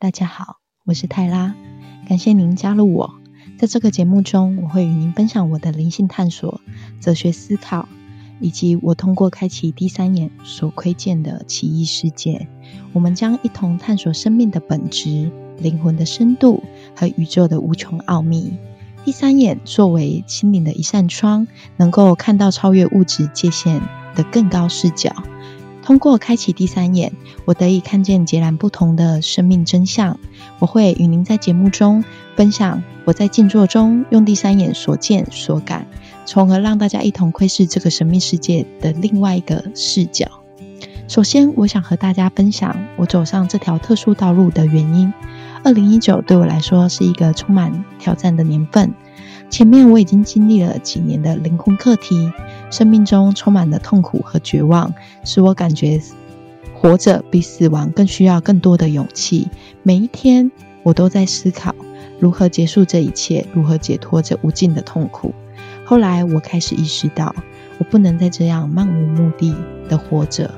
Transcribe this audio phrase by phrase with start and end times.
[0.00, 1.54] 大家好，我是泰拉，
[2.08, 3.14] 感谢您加入我。
[3.58, 6.60] 在这个节目中，我会与您分享我的灵性探索、
[7.00, 7.88] 哲学思考，
[8.40, 12.48] 以及我通过开启第三眼所窥见的奇异世界。
[12.92, 16.62] 我们将一同探索生命的本质、灵魂的深度
[16.94, 18.52] 和宇宙的无穷奥秘。
[19.04, 23.80] 第三眼作为心灵的一扇窗，能够看到超越物质界限
[24.14, 25.14] 的更高视角。
[25.84, 27.12] 通过开启第三眼，
[27.44, 30.18] 我得以看见截然不同的生命真相。
[30.58, 32.02] 我会与您在节目中
[32.34, 35.86] 分享我在静坐中用第三眼所见所感，
[36.24, 40.26] 从而让大家一同窥视这个神秘世界的另外一个视角。
[41.06, 45.12] 首先，我想和大家分享我走上这条特殊道路的原因。
[45.64, 48.94] 二零一九对我来说是一个充满挑战的年份。
[49.50, 52.32] 前面我已经经历了几年的灵魂课题。
[52.70, 54.92] 生命中充满了痛苦和绝望，
[55.24, 56.00] 使我感觉
[56.74, 59.48] 活着比死亡更需要更多的勇气。
[59.82, 60.50] 每一天，
[60.82, 61.74] 我都在思考
[62.18, 65.32] 如何结束这一切，如何解脱这无尽的痛苦。
[65.84, 67.34] 后来，我开始意识到，
[67.78, 69.54] 我不能再这样漫无目的
[69.88, 70.50] 的活着，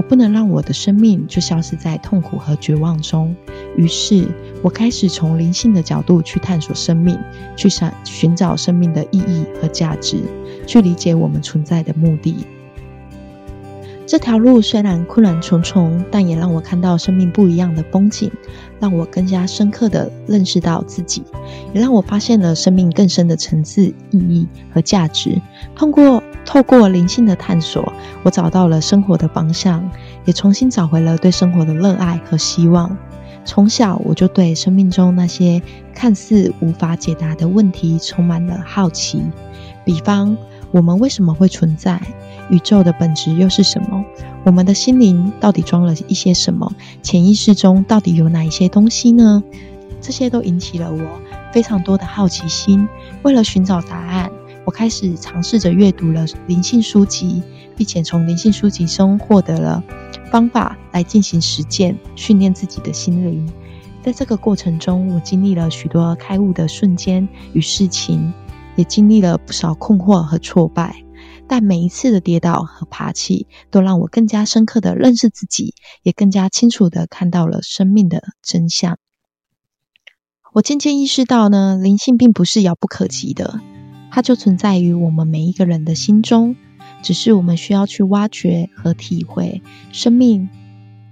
[0.00, 3.36] 我不能让我的生命就消失在痛苦和绝望中。
[3.76, 4.26] 于是，
[4.62, 7.18] 我开始从灵性的角度去探索生命，
[7.54, 10.22] 去想寻找生命的意义和价值。
[10.66, 12.46] 去理解我们存在的目的。
[14.10, 18.28] 这条路虽然困难重重，但也让我看到生命不一样的风景，
[18.80, 21.22] 让我更加深刻的认识到自己，
[21.72, 25.40] 也让我发现了生命更深的层次、意义和价值。
[25.76, 27.92] 通过透过灵性的探索，
[28.24, 29.88] 我找到了生活的方向，
[30.24, 32.98] 也重新找回了对生活的热爱和希望。
[33.44, 35.62] 从小我就对生命中那些
[35.94, 39.22] 看似无法解答的问题充满了好奇，
[39.84, 40.36] 比方。
[40.72, 42.00] 我们为什么会存在？
[42.50, 44.04] 宇宙的本质又是什么？
[44.44, 46.72] 我们的心灵到底装了一些什么？
[47.02, 49.42] 潜意识中到底有哪一些东西呢？
[50.00, 51.20] 这些都引起了我
[51.52, 52.88] 非常多的好奇心。
[53.22, 54.30] 为了寻找答案，
[54.64, 57.42] 我开始尝试着阅读了灵性书籍，
[57.76, 59.82] 并且从灵性书籍中获得了
[60.30, 63.48] 方法来进行实践，训练自己的心灵。
[64.02, 68.32] 在这个过程中，我经历了许多开悟的瞬间与事情。
[68.76, 70.94] 也经历了不少困惑和挫败，
[71.50, 75.74] 但每一次的跌倒和爬起，都让我更加深刻的认识自己，
[76.04, 78.98] 也更加清楚的看到了生命的真相。
[80.52, 83.60] 我渐渐意识到呢，灵性并不是遥不可及的，
[84.12, 86.54] 它就存在于我们每一个人的心中，
[87.02, 90.48] 只是我们需要去挖掘和体会生命。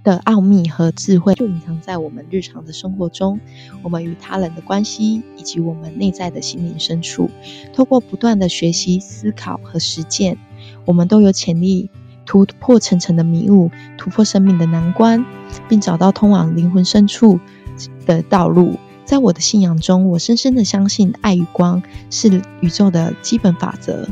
[0.03, 3.39] 的奥秘和智慧就隐藏在我们日常的生活中，
[3.83, 7.29] 我们与他人的关系，以及我们内在的心灵深处。
[7.73, 10.37] 透过不断的学习、思考和实践，
[10.85, 11.89] 我们都有潜力
[12.25, 15.25] 突破层层的迷雾，突破生命的难关，
[15.67, 17.39] 并找到通往灵魂深处
[18.05, 18.77] 的道路。
[19.05, 21.81] 在我的信仰中，我深深的相信，爱与光
[22.11, 24.07] 是宇宙的基本法则，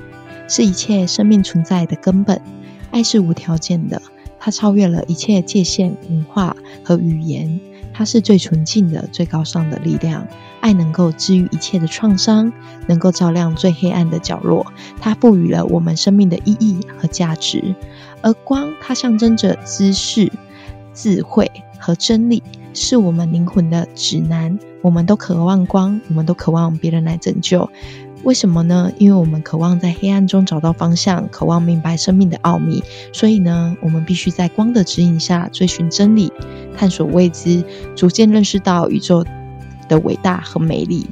[0.49, 2.41] 是一切生命存在的根本。
[2.89, 4.01] 爱是无条件的。
[4.47, 7.59] 它超越了一切界限、文化和语言，
[7.93, 10.25] 它是最纯净的、最高尚的力量。
[10.61, 12.53] 爱能够治愈一切的创伤，
[12.87, 14.65] 能够照亮最黑暗的角落。
[15.01, 17.75] 它赋予了我们生命的意义和价值。
[18.21, 20.31] 而光，它象征着知识、
[20.93, 22.41] 智慧和真理，
[22.73, 24.57] 是我们灵魂的指南。
[24.81, 27.69] 我们都渴望光，我们都渴望别人来拯救。
[28.23, 28.91] 为什么呢？
[28.97, 32.83] 因为我们渴望在黑暗中找到方向，渴望明白生命的奥秘，
[33.13, 36.33] 所以呢，我们必须在光的指引下追寻真理，
[36.75, 37.63] 探索未知，
[37.95, 39.23] 逐渐认识到宇宙
[39.87, 41.05] 的伟大和美丽。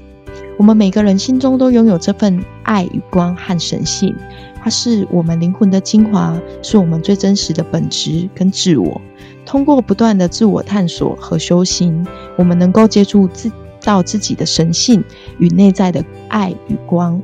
[0.57, 4.13] 我们每个人心中都拥有这份爱与光和神性，
[4.61, 8.99] 它是我们灵魂的精华，是我们最真实的本质跟自我。
[9.45, 12.05] 通过不断的自我探索和修行，
[12.35, 13.49] 我们能够接触自。
[13.83, 15.03] 到自己的神性
[15.40, 17.22] 与内在的爱与光，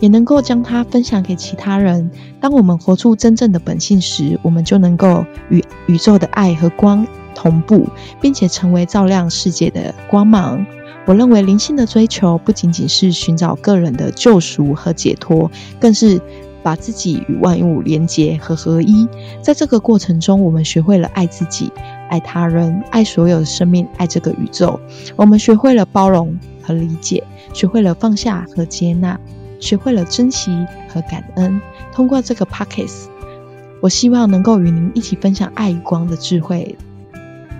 [0.00, 2.10] 也能够将它分享给其他人。
[2.40, 7.86] 当我们活出真正的本性时，我们就能够与宇宙的爱和光同步，
[8.20, 10.64] 并且成为照亮世界的光芒。
[11.06, 15.50] 我认为灵性的追求不仅仅是寻找个人的救赎和解脱，
[15.80, 16.20] 更是。
[16.60, 19.08] 把自己与万物连结和合一，
[19.40, 21.70] 在这个过程中，我们学会了爱自己、
[22.10, 24.78] 爱他人、爱所有的生命、爱这个宇宙。
[25.16, 26.36] 我们学会了包容
[26.68, 27.24] 和理解，
[27.54, 29.18] 学会了放下和接纳，
[29.58, 30.50] 学会了珍惜
[30.86, 31.58] 和感恩。
[31.94, 33.06] 通过这个 pockets，
[33.80, 36.76] 我希望能够与您一起分享爱与光的智慧。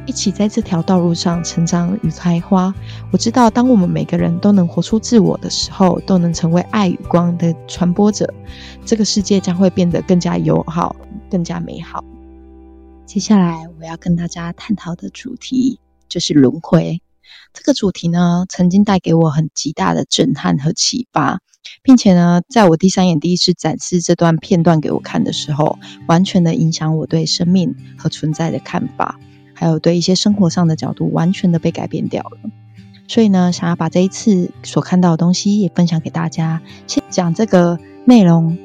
[0.04, 2.74] 一起在这条道路上成长与开花。
[3.10, 8.32] 我知道，当我们每个人都能活出自我的时候，都能成为爱与光的传播者，
[8.84, 10.94] 这个世界将会变得更加友好、
[11.30, 12.04] 更加美好。
[13.06, 17.00] 接下来我要跟大家探讨的主题就是轮回。
[17.58, 21.40] 这个主题呢，曾经带给我很极大的震撼和启发，
[21.82, 25.76] 并且呢，在我第三眼第一次展示这段片段给我看的时候，
[26.06, 29.18] 完全的影响我对生命和存在的看法，
[29.54, 32.38] 还有对一些生活上的角度，完全的被改变掉了。
[33.08, 36.62] 所以呢，想要把这一次所看到的东西也分享给大家。
[36.86, 38.56] 先讲这个内容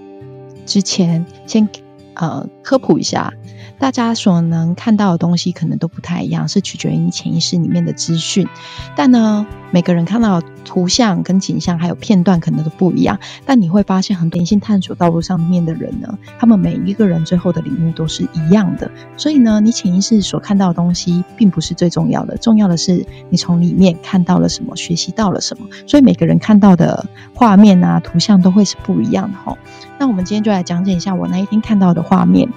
[0.68, 1.68] 之前，先
[2.14, 3.34] 呃科普一下。
[3.84, 8.48] 大家所能看到的东西可能都不太一样，是取决于你潜意识里面的资讯。
[8.96, 13.20] 但呢，每个人看到图像跟景象还有片段可能都不一样。
[13.46, 18.90] 但你会发现，很多灵性探索道路上面的人呢，他们每一个人最后的领悟都是一样的。
[19.18, 25.68] 所以呢，你潜意识所看到的东西并不是最重要的，重要的是你从里面看到了什么，学习到了什么。
[25.86, 29.58] 所以每个人看到的画面啊、图像都会是不一样的哈。
[30.00, 32.48] 那我们今天就来讲解一下我那一天看到的画面。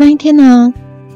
[0.00, 0.72] 那一天呢，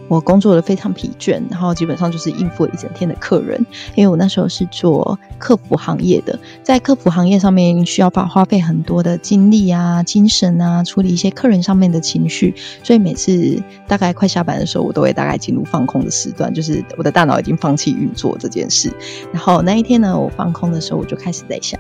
[0.09, 3.65] 我工作的非常疲倦，然后基本上就是应付了一整天的客人。
[3.95, 12.55] 因为我那时候是做客服行业的，在客服行业上面需要花花费很多的精力啊、精神啊，处理一些客人上面的情绪。
[12.83, 18.93] 所以每次大概快下班的时候，我都会大概进入放空的时段，就是我的大脑已经放弃运作这件事。
[19.33, 21.79] 然后那一天呢，我放空的时候，我就开始在想，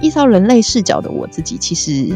[0.00, 2.12] 依照人类视角的我自己，其实。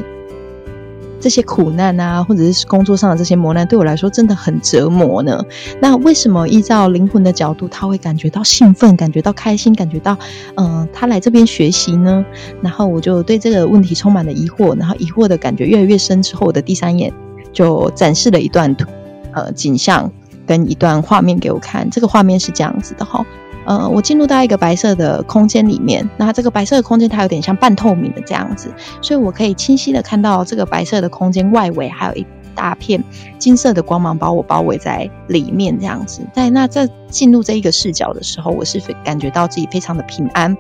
[1.21, 5.43] 这些苦难啊，或者是工作上的这些磨难，对我来说真的很折磨呢。
[5.81, 10.17] 那为什么依照灵魂的角度，他会感觉到兴奋，感觉到开心，感觉到
[10.57, 12.25] 嗯，他来这边学习呢？
[12.63, 17.13] 然后我就对这个问题充满了疑惑，然后疑惑的感觉越来越深之后，我的第三眼
[17.53, 18.87] 就展示了一段图
[19.33, 20.11] 呃景象
[20.47, 21.89] 跟一段画面给我看。
[21.91, 23.25] 这个画面是这样子的哈。
[23.69, 28.73] 呃，我进入到一个白色的空间里面，那这个白色的空间它有点像半透明的这样子，
[29.03, 33.05] 所以我可以清晰的看到这个白色的空间外围还有一大片
[33.39, 36.23] 金色的光芒把我包围在里面这样子。
[36.33, 40.57] 在那在进入这一个视角的时候，我是感觉到自己非常的平安，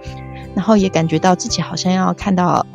[0.54, 2.66] 然后也感觉到自己好像要看到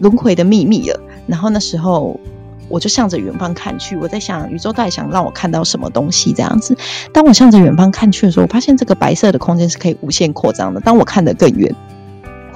[0.00, 1.00] 轮回的秘密了。
[1.26, 2.20] 然后那时候。
[2.68, 6.76] 我就向着远方看去，我在想宇宙到底想让我看到什么东西这样子。
[7.12, 10.80] 当我向着远方看去的时候，我发现这个白色的空间是可以无限扩张的。
[10.80, 11.74] 当我看得更远。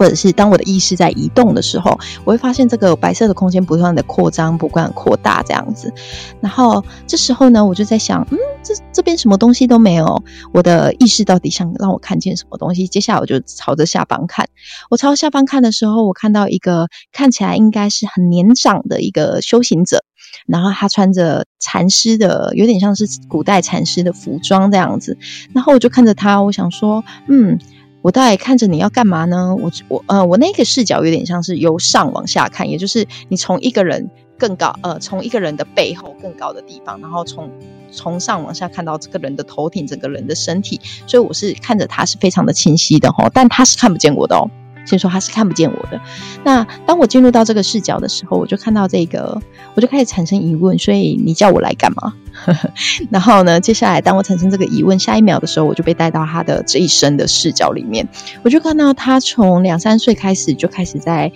[0.00, 5.92] 或者是当我的意识在移动的时候，我会发现这个白色的空间不断的扩张，不断扩大这样子。
[6.40, 10.24] 然后这时候呢，我就在想，嗯，这这边什么东西都没有，
[10.54, 12.88] 我的意识到底想让我看见什么东西？
[12.88, 14.48] 接下来我就朝着下方看。
[14.88, 20.02] 我朝下方看的时候，我看到一个看起来应该是很年长的一个修行者，
[20.46, 25.18] 然后他穿着禅师的，有点像是古代禅师的服装这样子。
[25.52, 27.58] 然后我就看着他，我想说，嗯。
[28.02, 29.54] 我大概看着你要干嘛呢？
[29.56, 37.50] 我我呃，我那个视角有点像是由上往下看，也就是你从一个人更高，呃，从一个人的背后更高的地方，然后从
[37.92, 44.50] 从上往下看到这个人的头顶，整个人的身体，所以我是看着他是非常的清晰的哈，但他是看不见我的哦。
[44.86, 46.00] 先说他是看不见我的。
[46.44, 49.40] 那当我进入到这个视角的时候，我就看到这个，
[49.74, 50.78] 我就开始产生疑问。
[50.78, 52.14] 所以你叫我来干嘛？
[53.10, 58.08] 然后呢，接下来当我产生这个疑问，下一秒的时候，我就被带到他的这一生的视角里面。
[58.42, 61.30] 我就看到他从两三岁开始就开始在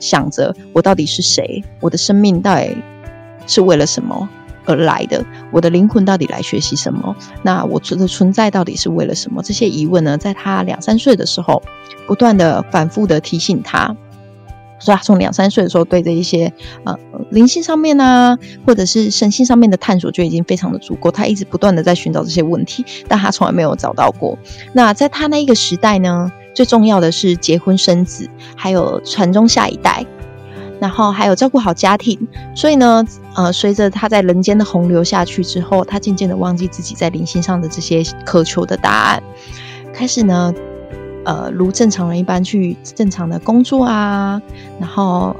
[0.00, 1.62] 想着：我到底是谁？
[1.80, 2.76] 我的生命到底
[3.46, 4.28] 是为了什么？
[4.66, 7.14] 而来的，我的灵魂到底来学习什么？
[7.42, 9.42] 那我的存在到底是为了什么？
[9.42, 11.62] 这些疑问呢，在他两三岁的时候，
[12.06, 13.96] 不断的反复的提醒他，
[14.78, 16.52] 所以他从两三岁的时候，对这一些
[16.84, 16.98] 呃
[17.30, 21.10] 灵性上面呢，或者是神性上面的探索就已经非常的足够。
[21.10, 24.38] 他一直不断的在寻找这些问题，但他从来没有找到过。
[24.72, 30.04] 那在他那一个时代呢，最重要的是结婚生子，还有传宗下一代。
[30.80, 32.18] 然后还有照顾好家庭，
[32.54, 33.04] 所以呢，
[33.34, 39.22] 呃，随着他在人间的洪流下去之后，他渐渐的忘记自己在灵性上的这些渴求的答案，
[39.92, 40.54] 开始呢，
[41.24, 44.40] 呃，如正常人一般去正常的工作啊，
[44.78, 45.34] 然后。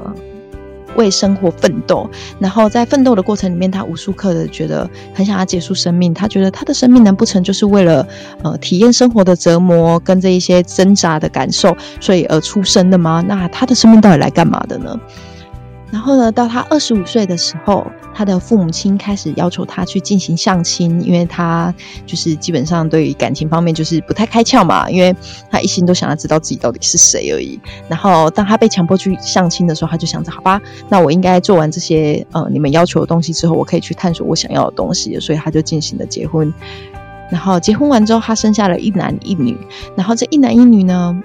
[0.95, 2.09] 为生活奋斗，
[2.39, 6.13] 然后在奋斗的过程里面，他无数刻的觉得很想要结束生命。
[6.13, 8.07] 他觉得他的生命难不成就是为了
[8.43, 13.23] 呃体验生活的折磨跟这一些挣扎的感受，所以而出生的吗？
[13.27, 14.99] 那他的生命到底来干嘛的呢？
[15.95, 21.73] 然后呢，到他二十五岁的时候，他的父母亲开始要求他去进行相亲，因为他
[22.05, 25.15] 就是基本上对于感情方面就是不太开窍嘛，因为
[25.49, 27.57] 他一心都想要知道自己到底是谁而已。
[27.87, 36.53] 然后当他被强迫去相亲的时候，他就想着，好吧，那我应该做完这些呃你们要求的东西之后，我可以去探索我想要的东西，所以他就进行了结婚。
[37.31, 39.57] 然后结婚完之后，他生下了一男一女，
[39.95, 41.17] 然后这一男一女呢。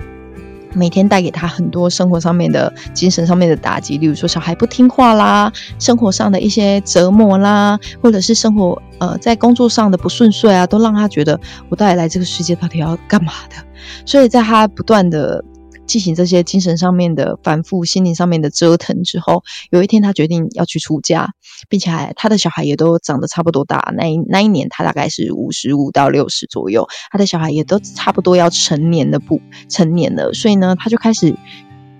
[0.74, 13.56] 每天带给他很多生活上面的精神上面的打击，例如说小孩不听话啦，生活上的一些折磨啦，或者是生活呃在工作上的不顺遂啊，都让他觉得我到底来这个世界到底要干嘛的？
[14.04, 15.44] 所以在他不断的。
[15.90, 21.30] 进行这些精神上面的反复、心灵上面的折腾之后，有一天他决定要去出家，
[21.68, 23.92] 并且还他的小孩也都长得差不多大。
[23.96, 31.34] 那一那一年他大概是五十五到六十左右，他的小孩也都差不多要成年的不成年了，所以呢，他就开始。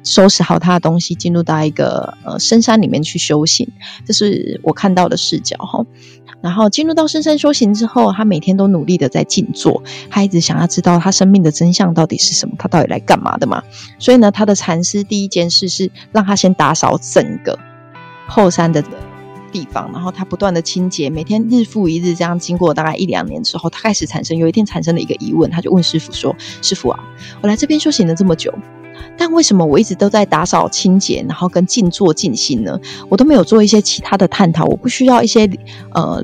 [0.02, 3.69] 收拾好他的东西，进入到一个呃深山里面去修行，
[4.04, 5.85] 这是我看到的视角哈。
[6.42, 13.62] 然后进入到深山修行之后，他每天都努力的在静坐，他一直想要知道他生命的真相到底是什么，他到底来干嘛的嘛？
[13.99, 17.59] 所以呢，他的禅师第一件事是让他先打扫整个
[18.26, 18.83] 后山的
[19.52, 27.04] 地方，然后他不断的清洁，每天日复一日这样，经过大概一两年之后，他开始产生有一天产生了一个疑问，他就问师傅说：“师傅啊，
[27.42, 28.50] 我来这边修行了这么久。”
[29.16, 32.78] 但为什么我一直都在打扫清洁，然后跟静坐静心呢？
[33.09, 35.49] 我都没有做一些其他的探讨，我不需要一些
[35.95, 36.23] 呃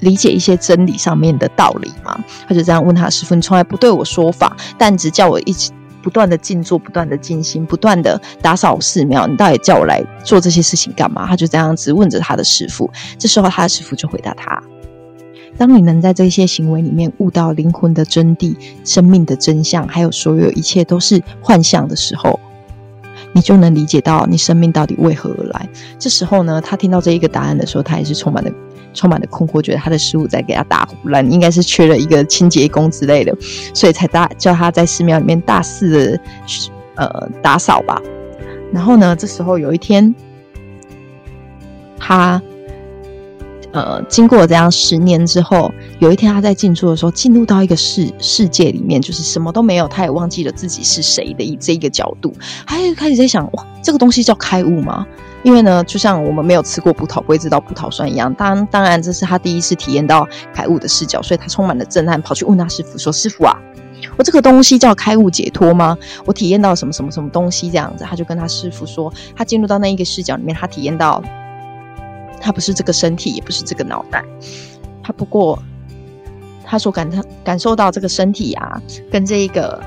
[0.00, 2.18] 理解一些真理上面的道理吗？
[2.48, 5.70] 他就这样问他师傅：“你从来不对我说法，但只叫我一直
[6.02, 12.90] 不断的静坐、不断的静心、不断的打扫寺庙，你到底叫我来做这些事情干嘛？”他就这样子问着他的师傅。
[13.18, 14.62] 这时候他的师傅就回答他。
[15.58, 22.38] 当你能在这些行为里面悟到灵魂的真谛、生命的真相，还有所有一切都是幻象的时候，
[23.32, 25.68] 你就能理解到你生命到底为何而来。
[25.98, 28.50] 这时候呢，他听到这一个答案的时候，他也是充满了
[28.94, 33.36] 充满了困惑，觉得他的师傅在给他打胡乱，应该是缺了一个清洁工之类的，
[33.74, 36.20] 所以才大叫他在寺庙里面大肆的
[36.94, 38.00] 呃打扫吧。
[38.72, 40.14] 然后呢，这时候有一天，
[41.98, 42.40] 他。
[43.72, 52.32] 呃，经过这样十年之后，有一天他在静坐的时候，进入到一个世世界里面，就是什么都没有，他也忘记了自己是谁的一这一个角度，
[52.66, 55.06] 他就开始在想：哇，这个东西叫开悟吗？
[55.42, 58.32] 因为呢，就像我们没有吃过葡萄，不会知道葡萄酸一样。
[58.34, 63.54] 当当然，这是他第一次体验到开悟的视角，所以他充满了震撼，跑去问他师傅说：“师傅啊，
[64.16, 65.96] 我这个东西叫开悟解脱吗？
[66.24, 67.70] 我体验到什么什么什么东西？
[67.70, 71.22] 这样子，他就跟他师傅说，他进入到那一个视角里面，他体验到。”
[72.40, 74.24] 他不是这个身体，也不是这个脑袋，
[75.02, 75.58] 他不过
[76.64, 78.80] 他所感他感受到这个身体啊，
[79.10, 79.80] 跟这一个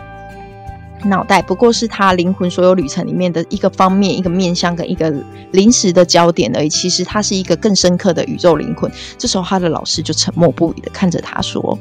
[1.06, 5.12] 脑袋，不过是他灵魂所有旅程里面的一个方面、一个面向跟一个
[5.52, 6.70] 临时的焦点而已。
[6.70, 8.92] 其实他是一个更深刻的宇宙灵魂。
[9.18, 11.78] 这时候，他的老师就沉默不语的看着他说：“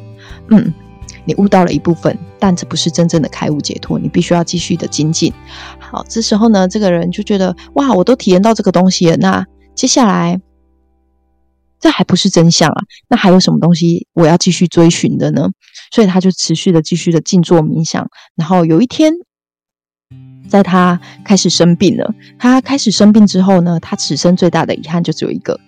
[0.49, 0.73] 嗯，
[1.25, 5.33] 你悟到了一部分，但这不是真正的开悟解脱，你必须要继续的精进。”
[5.79, 10.41] 好，这时候呢，这个人就觉得：“哇，我都体验到这个东西了，那接下来。”
[11.81, 12.83] 这还不是真相啊！
[13.09, 15.49] 那还有什么东西我要继续追寻的呢？
[15.91, 18.07] 所以他就持续的、继续的静坐冥想。
[18.37, 19.15] 然后有一天，
[20.49, 22.15] 在他开始生病了。
[22.39, 25.59] 他开始生病之后呢，他此生最大的遗憾就只有一个：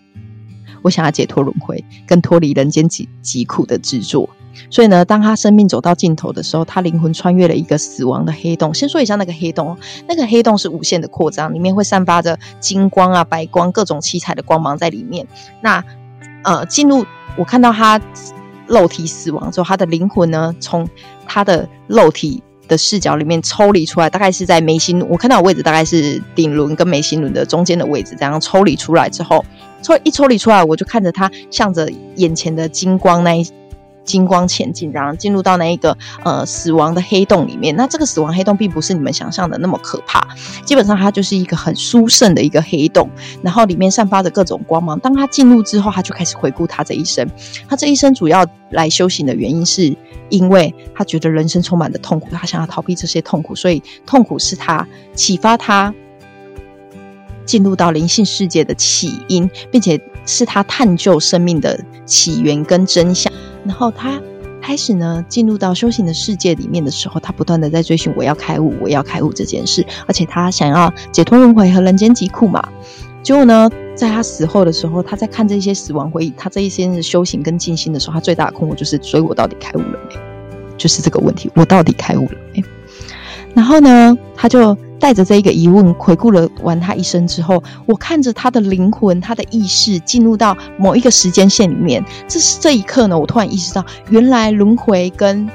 [0.82, 4.28] 我想要解脱轮回，跟脱离人间疾疾苦的执着。
[4.68, 8.74] 所以呢，当他生命走到尽头的时候，他灵魂穿越了一个死亡的黑洞。
[8.74, 15.26] 先说一下那个黑洞，那个黑洞是无限的扩张，里面会散发着金光啊、白光、各种七彩的光芒在里面。
[15.62, 15.82] 那
[16.44, 17.04] 呃，进入
[17.36, 18.00] 我看到他
[18.66, 20.88] 肉体死亡之后，他的灵魂呢，从
[21.26, 29.44] 他的肉体的视角里面抽离出来，大概是在眉心，我看到位置大概是顶轮跟眉心轮的中间的位置，这样抽离出来之后，
[29.82, 33.46] 抽一抽离出来，我就看着他向着眼前的金光那一。
[34.04, 37.74] 金光前进，然后进入到那一个呃死亡的黑洞里面。
[37.76, 40.26] 那这个死亡黑洞并不是你们想象的那么可怕，
[40.64, 43.08] 基本上它就是一个很殊胜的一个黑洞，
[43.42, 44.98] 然后里面散发着各种光芒。
[45.00, 47.28] 当他进入之后，他就开始回顾他这一生。
[47.68, 49.96] 他这一生主要来修行的原因，是
[50.30, 55.94] 因为他觉得人生充满了痛苦，他想要逃避这些痛苦，所以痛苦是他启发他
[57.44, 63.32] 进入到灵性世界的起因，并且是他探究生命的起源跟真相。
[63.64, 64.20] 然后他
[64.60, 72.62] 开始呢，进入到修行的世界里面的时候，他不断的在追寻我要开悟，我要开悟这件事，而且他想要解脱轮回和人间疾苦嘛。
[73.22, 80.16] 结果呢，在他死后的时候，他在看这些死亡回忆，他这一些的修行跟静心的时候，他最大的困惑就是：所以我到底开悟了没？
[80.76, 82.64] 就是这个问题，我到底开悟了没？
[83.54, 84.76] 然后呢，他就。
[85.02, 92.04] 带着这一个疑问回顾了完他一生之后，我看着他的灵魂、他的意识进入到某一个时间线里面。
[92.28, 95.50] 这是这一刻呢，我突然意识到，原来轮回跟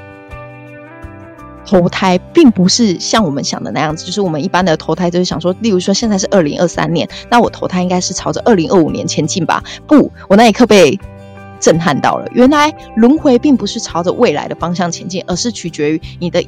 [1.64, 4.04] 投胎并不是像我们想的那样子。
[4.04, 9.64] 就是我们一般的投胎，就是想说，例如说现在是二零二三年，那我投胎应该是朝着二零二五年前进吧？
[9.86, 11.00] 不，我那一刻被
[11.58, 12.28] 震撼到了。
[12.34, 16.44] 原来轮回并不是朝着未来的方向前进，而是取决于你的。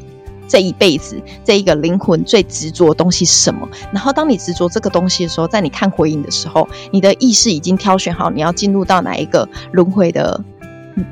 [0.50, 3.69] 这一辈子这一个灵魂最执着的东西是什么。
[3.92, 10.42] 然后当你执着这个东西的时候，在你看回影的时候，你的意识已经挑选好你要进入到哪一个轮回的，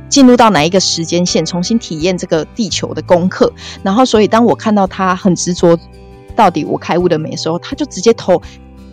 [0.08, 3.52] 进入到哪一个时间线，重新体验这个地球的功课。
[3.84, 5.78] 然后，所以当我看到他很执着，
[6.34, 8.42] 到底我开悟的没的时候，他就直接投，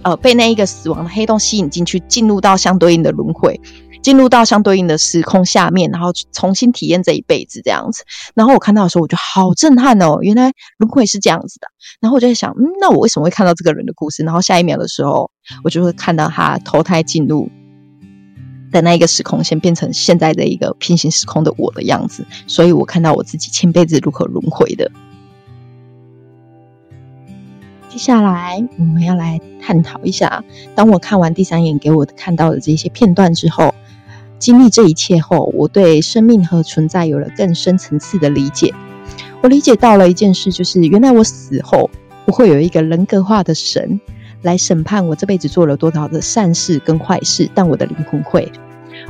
[0.03, 3.59] 呃，被那一个死亡的黑洞吸引进去，进入到相对应的轮回。
[4.05, 8.03] 进入到相对应的时空下面，然后重新体验这一辈子这样子。
[8.35, 10.19] 然后我看到的时候，我就好震撼哦！
[10.21, 11.65] 原来轮回是这样子的。
[11.99, 14.23] 然后我就在想，嗯，那我为什么会看到这个人的故事？
[14.23, 15.31] 然后下一秒的时候，
[15.63, 17.49] 我就会看到他投胎进入
[18.71, 22.27] 的那一个时空线，变成现在的一个平行时空的我的样子。
[22.45, 24.91] 所以我看到我自己前辈子如何轮回的。
[27.89, 30.43] 接下来我们要来探讨一下，
[30.75, 33.73] 当我看完第三眼给我看到的这些片段之后。
[34.37, 38.73] 经历这一切后，我对生命和存在有了更深层次的理解。
[39.41, 41.89] 我理解到了一件事，就是原来我死后
[42.25, 43.99] 不会有一个人格化的神
[44.41, 48.51] 来审判我这辈子做了多少的善事跟坏事，但我的灵魂会，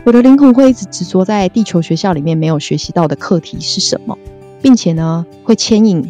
[0.04, 4.18] 我的灵魂会一直执着在地球学校里面没有学习到的课题是什么，
[4.62, 6.10] 并且呢，会牵引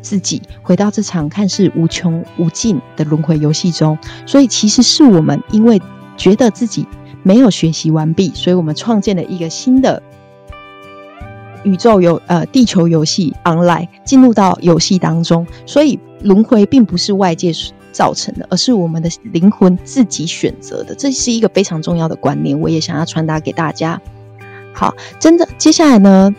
[0.00, 3.98] 自己回到这场看似无穷无尽的轮回游戏中。
[4.26, 5.80] 所以，其实是我们因为
[6.16, 6.86] 觉得自己。
[7.22, 10.02] 没有学习完毕，所以我们创建了一个新的
[11.64, 17.52] 宇宙游呃地球游戏 online 进入到游戏当中，所以轮回并不是外界
[17.92, 24.00] 造成的，而是我们的灵魂自己选择的，这是一个非常重要的观念，我也想要传达给大家。
[24.74, 26.34] 好，真的，接下来呢，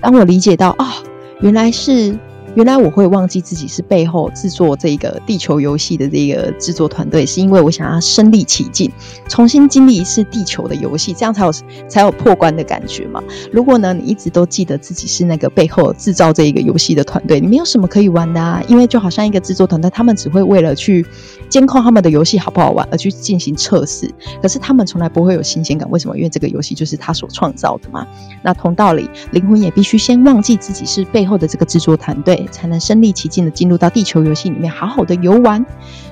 [0.00, 0.94] 当我理解到啊，
[1.40, 2.18] 原来是。
[2.58, 8.90] 原来我会忘记自己是背后制作这个地球游戏的这个制作团队，是因为我想要身临其境，
[9.28, 11.52] 重新经历一次地球的游戏，这样才有
[11.86, 13.22] 才有破关的感觉嘛。
[13.52, 18.60] 如果呢，你一直都记得自己是那个背后制造这一个游戏的团队，你没有什么可以玩的啊。
[18.66, 21.06] 因为就好像一个制作团队，他们只会为了去
[21.48, 24.12] 监控他们的游戏好不好玩而去进行测试，
[24.42, 25.88] 可是他们从来不会有新鲜感。
[25.92, 26.16] 为什么？
[26.16, 28.04] 因为这个游戏就是他所创造的嘛。
[28.42, 32.47] 那同道理，灵魂也必须先忘记自己是背后的这个制作团队。
[32.50, 35.64] 才能身临其境的进入到地球游戏里面，好好的游玩。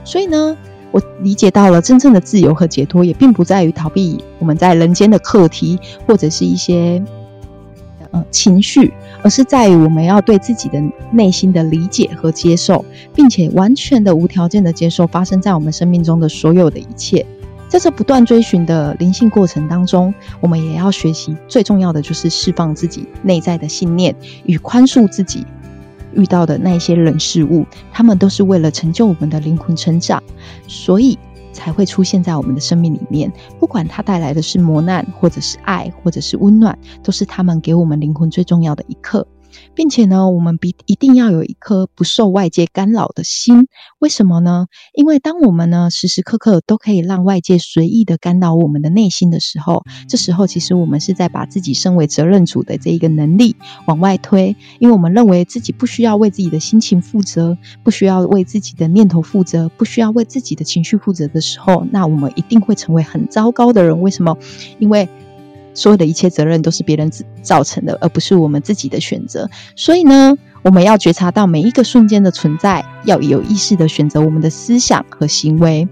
[0.05, 0.57] 所以呢，
[0.91, 7.03] 我理解到了真正的自由和解脱，也并不在于逃避我们在人间的课题，或者是一些
[8.13, 12.85] 呃情绪，而是在于我们要对自己的内心的理解和接受，
[13.15, 17.27] 并且完全的无条件的接受发生在我们生命中的所有的一切。
[17.69, 25.45] 在这不断追寻的灵性过程当中，我们也要学习最重要的就是释放自己内在的信念与宽恕自己。
[26.17, 30.23] 遇到的那一些人事物，他们都是为了成就我们的灵魂成长，
[30.67, 31.19] 所以
[31.53, 33.33] 才会出现在我们的生命里面。
[33.61, 39.27] 不管它带来的是磨难，或者是爱，或者是温暖，都是他们给我们灵魂最重要的一刻。
[39.75, 43.69] 并且呢，我们必一定要有一颗不受外界干扰的心。
[43.99, 44.67] 为什么呢？
[44.95, 53.57] 因为当我们呢时时刻刻都可以让外界随意的干扰我们的内心的时候，这时候其实我们是在把自己身为责任主的这一个能力
[53.87, 54.57] 往外推。
[54.79, 64.01] 因为我们认为自己不需要为自己的心情负责，不需要为自己的念头负责，不需要为自己的情绪负责的时候，那我们一定会成为很糟糕的人。
[64.01, 64.37] 为什么？
[64.79, 65.09] 因为。
[65.77, 67.09] 所有的一切责任都是别人
[67.43, 69.49] 造成的，而不是我们自己的选择。
[69.77, 75.87] 所以呢，我们要觉察到每一个瞬间的存在，要有意识的选择我们的思想和行为。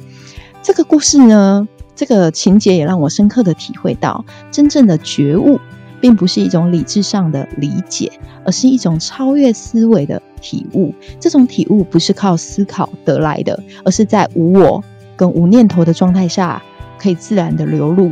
[0.62, 5.60] 这个故事呢，这个情节也让我深刻的体会到，真正的觉悟，
[6.00, 8.10] 并不是一种理智上的理解，
[8.44, 10.94] 而是一种超越思维的体悟。
[11.20, 14.82] 这种体悟不是靠思考得来的，而是在无我
[15.14, 16.62] 跟无念头的状态下，
[16.98, 18.10] 可以自然的流露。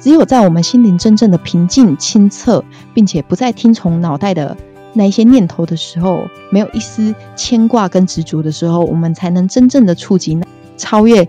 [0.00, 4.56] 只有在我们心灵真正的平静、清澈，并且不再听从脑袋的
[4.94, 10.40] 那一些念头的时候，没有一丝牵挂跟执着的时候，我们才能真正的触及
[10.76, 11.28] 超越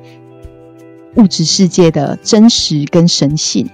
[1.16, 3.70] 物质世界的真实跟神性。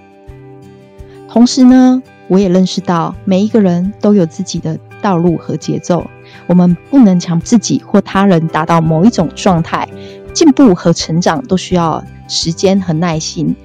[1.28, 6.04] 同时呢，我也认识到每一个人都有自己的道路和节奏，
[6.48, 9.88] 我们不能强自己或他人达到某一种状态。
[10.34, 13.56] 进步和成长都需要时间和耐心。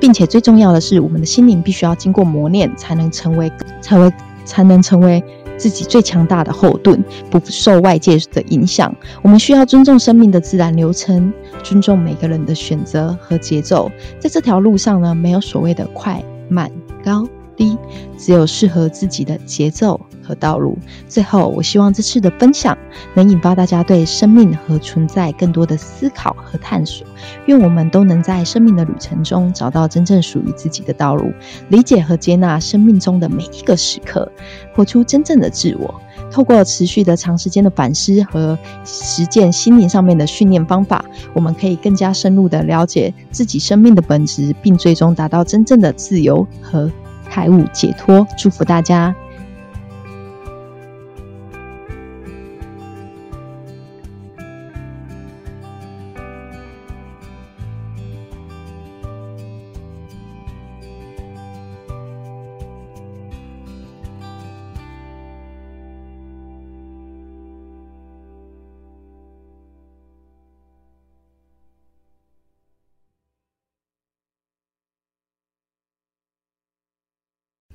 [0.00, 4.12] 并且最重要的是，我们的心灵必须要经过磨练，才能成为，才会
[4.44, 5.22] 才能成为
[5.56, 8.94] 自己最强大的后盾，不受外界的影响。
[9.22, 11.32] 我们需要尊重生命的自然流程，
[11.62, 13.90] 尊重每个人的选择和节奏。
[14.20, 16.70] 在这条路上呢，没有所谓的快慢
[17.04, 17.76] 高低，
[18.16, 20.00] 只有适合自己的节奏。
[20.28, 20.76] 和道路。
[21.08, 22.76] 最后，我希望这次的分享
[23.14, 27.06] 能引发大家对生命和存在更多的思考和探索。
[27.46, 31.32] 愿我们都能在生命的旅程中找到真正属于自己的道路，
[31.70, 34.30] 理解和接纳生命中的每一个时刻，
[34.74, 36.00] 活出真正的自我。
[36.30, 46.90] 透过持续的长时间的反思和实践心灵上面的训练方法，我们可以更加深入的了解自己生命的本质，并最终达到真正的自由和
[47.30, 48.26] 开悟解脱。
[48.36, 49.14] 祝福大家！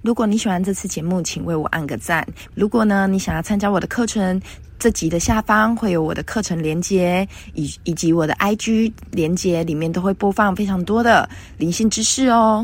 [0.04, 2.28] 如果你喜欢这次节目，请为我按个赞。
[2.54, 4.39] 如果呢，你想要参加我的课程，
[4.78, 12.62] 这集的下方会有我的课程连接，以以及我的 IG 连接，里面都会播放非常多的灵性知识哦。